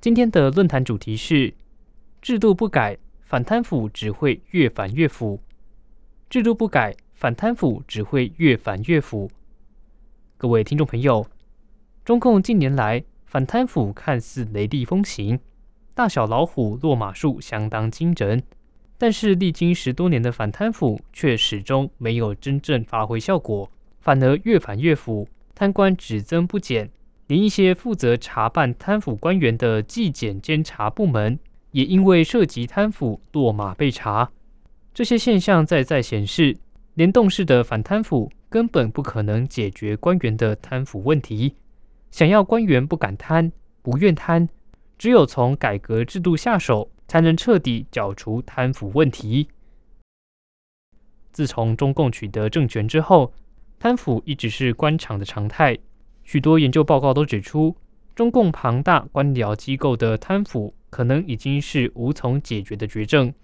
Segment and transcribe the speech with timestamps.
[0.00, 1.52] 今天的论坛主题是
[2.22, 5.38] 制度不改，反贪腐只会越反越腐。
[6.30, 9.30] 制度不改，反贪腐只会越反越腐。
[10.38, 11.26] 各位听众朋友，
[12.02, 15.38] 中共近年来反贪腐看似雷厉风行，
[15.94, 18.42] 大小老虎落马数相当惊人，
[18.96, 23.70] 但是历经十多年的反贪腐却始终没有真正发挥效果，
[24.00, 25.28] 反而越反越腐。
[25.54, 26.88] 贪官只增不减，
[27.30, 31.38] 连一些负责查办贪腐官员的纪检监察部门，
[31.70, 34.32] 也因为涉及贪腐落马被查。
[34.92, 36.56] 这些现象在在显示，
[36.94, 41.54] 联动式的反贪腐根本不可能解决官员的贪腐问题。
[42.10, 44.48] 想要官员不敢贪、不愿贪，
[44.98, 49.46] 只有从改革制度下手，才能彻底剿除贪腐问题。
[51.30, 53.32] 自从中共取得政权之后，
[53.78, 55.78] 贪腐一直是官场的常态，
[56.30, 57.74] 许多研究报告都指出，
[58.14, 63.34] 中共庞大官僚机构的贪腐可能已经是无从解决的绝症。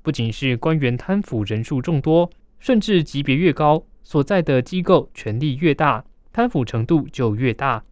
[0.00, 6.02] 不仅是官员贪腐人数众多，甚至级别越高，所在的机构权力越大，
[6.32, 7.84] 贪腐程度就越大。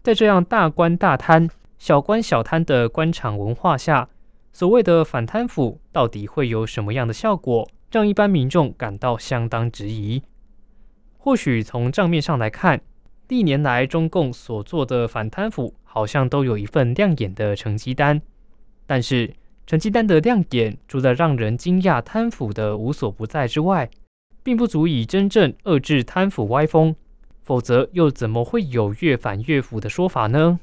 [0.00, 4.08] 在这样大官大贪、小官小贪的官场文化下，
[4.52, 10.22] 所谓的反贪腐到底会有什么样的效果，让一般民众感到相当质疑。
[11.18, 12.80] 或许从账面上来看，
[13.32, 18.20] 历年来中共所做的反贪腐好像都有一份亮眼的成绩单，
[18.86, 19.32] 但是
[19.66, 23.88] 成绩单的亮眼，除了让人惊讶贪腐的无所不在之外，
[24.42, 26.94] 并不足以真正遏制贪腐歪风。
[27.40, 30.60] 否则，又怎么会有越反越腐的说法呢？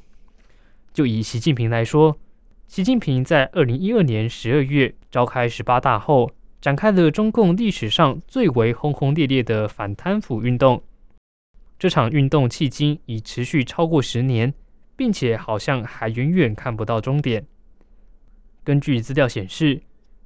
[0.93, 2.17] 就以习近平来说，
[2.67, 6.29] 习近平在二零一二年十二月召开十八大后。
[6.61, 10.83] 展开了中共历史上最为轰轰烈烈的反贪腐运动。
[11.79, 14.53] 这场运动迄今已持续超过十年，
[14.95, 17.47] 并且好像还远远看不到终点。
[18.63, 19.81] 根据资料显示，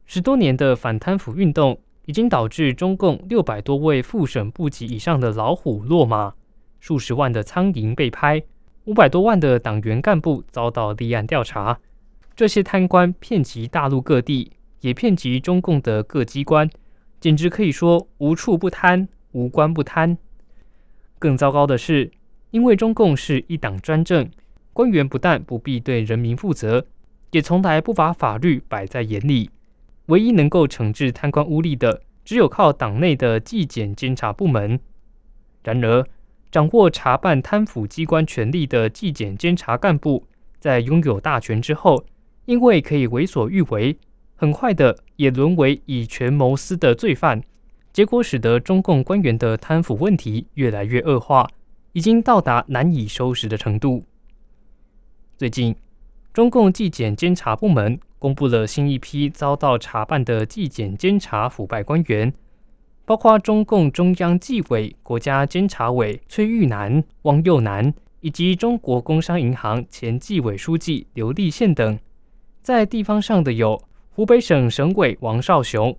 [0.06, 6.34] 十多年的反贪腐运动已经导致中共六百多位副省部级以上的老虎落马，
[6.80, 8.44] 数十万的苍蝇被拍，
[8.86, 11.80] 五百多万的党员干部遭到立案调查。
[12.36, 14.52] 这些贪官遍及大陆各地。
[14.84, 16.70] 也遍及中共的各机关，
[17.22, 20.18] 简直可以说无处不贪，无官不贪。
[21.24, 22.12] 更糟糕的是，
[22.52, 24.30] 因为中共是一党专政，
[24.74, 26.86] 官员不但不必对人民负责，
[27.32, 29.50] 也从来不把法律摆在眼里。
[30.08, 34.78] 唯一能够惩治贪官污吏的，只有靠党内的纪检监察部门。
[35.64, 36.06] 然而，
[36.52, 40.28] 掌握查办贪腐机关权力的纪检监察干部，
[40.60, 42.04] 在拥有大权之后，
[42.44, 43.98] 因为可以为所欲为。
[44.36, 47.42] 很快的，也沦为以权谋私的罪犯，
[47.94, 51.48] 结果使得中共官员的贪腐问题越来越恶化，
[51.92, 54.04] 已经到达难以收拾的程度。
[55.38, 55.76] 最近，
[56.34, 62.34] 中共纪检监察部门公布了新一批遭到查办的纪检监察腐败官员，
[63.06, 72.00] 包括中共中央纪委国家监察委崔玉南、汪佑南，以及中国工商银行前纪委书记刘立宪等，
[72.64, 73.80] 在地方上的有。
[74.16, 75.96] 湖北省省委王少雄，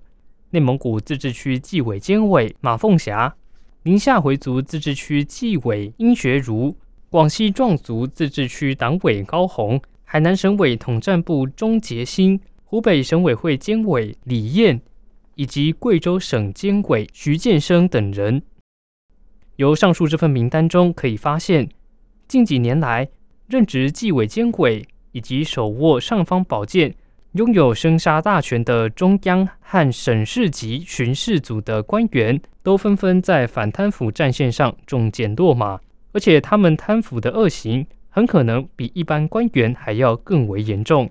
[0.54, 3.34] 内蒙古自治区纪委监委马凤霞，
[3.82, 6.76] 宁夏回族自治区纪委殷学儒，
[7.10, 14.80] 广西壮族自治区党委高红，海南省委统战部钟杰新，湖北省委会监委李燕，
[15.34, 18.40] 以及贵州省监委徐建生等人。
[19.56, 21.68] 由上述这份名单中可以发现，
[22.28, 23.08] 近几年来
[23.48, 26.94] 任职纪委监委以及手握尚方宝剑。
[27.34, 35.80] 拥有生杀大权的中央和省市级巡视组的官员，都纷纷在反贪腐战线上中箭落马，
[36.12, 41.10] 而且他们贪腐的恶行很可能比一般官员还要更为严重。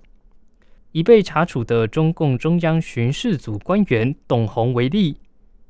[0.94, 5.18] 已被查处的中共中央巡视组官员董宏为例，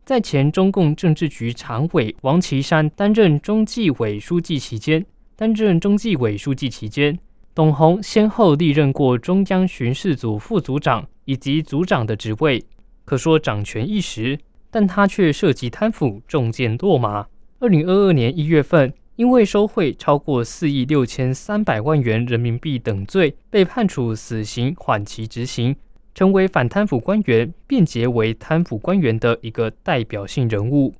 [0.05, 5.03] 在前中共政治局常委王岐山担任中纪委书记期间，
[5.35, 7.17] 担任中纪委书记期间。
[7.55, 12.65] 董宏先后历任过中央巡视组副组长以及组长的职位，
[13.05, 14.39] 可说掌权一时，
[14.71, 17.27] 但他却涉及贪腐，中箭落马。
[17.59, 25.75] 二零二二年一月份，因为收贿超过四亿六千三百万元人民币等罪，被判处死刑缓期执行，
[26.15, 30.95] 成为反贪腐官员变节为贪腐官员的一个代表性人物。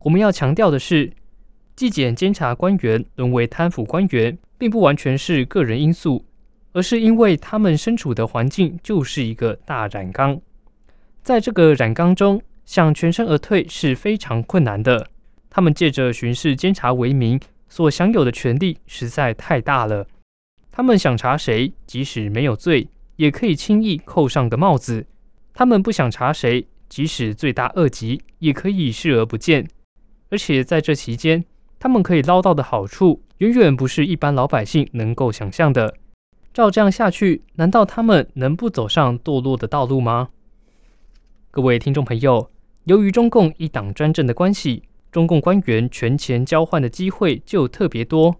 [0.00, 1.10] 我们要强调的是，
[1.74, 6.24] 纪检监察官员沦为贪腐官员，并不完全是个人因素，
[6.70, 10.40] 而是因为他们身处的环境就是一个大染缸，
[11.20, 15.08] 在这个染缸中，想全身而退是非常困难的。
[15.50, 20.06] 他们借着巡视监察为名，所享有的权利实在太大了。
[20.70, 22.86] 他们想查谁，即使没有罪，
[23.16, 25.02] 也可以轻易扣上个帽子；
[25.52, 29.66] 他们不想查谁，即使罪大恶极，也可以视而不见。
[30.30, 31.44] 而且在这期间，
[31.80, 35.96] 他们可以捞到的好处，远远不是一般老百姓能够想象的。
[36.54, 40.28] 照这样下去，难道他们能不走上堕落的道路吗？
[41.50, 42.48] 各位听众朋友，
[42.84, 44.84] 由于中共一党专政的关系。
[45.10, 48.36] 中共官员权钱交换的机会就特别多，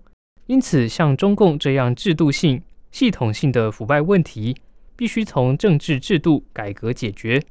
[0.46, 2.62] 因此像中共这样制度性、
[2.92, 4.56] 系统性的腐败问题，
[4.94, 7.42] 必须从政治制度改革解决。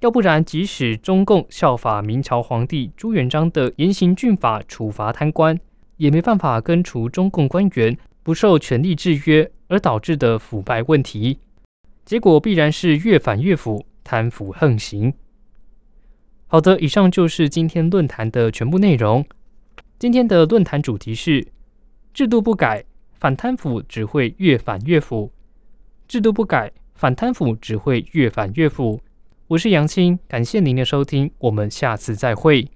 [0.00, 5.58] 要不然，即使中共效法明朝皇帝朱元璋的严刑峻法处罚贪官，
[6.00, 11.38] 也没办法根除中共官员不受权力制约而导致的腐败问题。
[12.06, 15.12] 结果必然是越反越腐，贪腐横行。
[16.46, 19.22] 好的，以上就是今天论坛的全部内容。
[19.98, 21.46] 今天的论坛主题是：
[22.14, 22.82] 制度不改，
[23.12, 25.30] 反贪腐只会越反越腐。
[26.08, 28.98] 制度不改，反贪腐只会越反越腐。
[29.48, 32.66] 我是杨青，感谢您的收听，我们下次再会。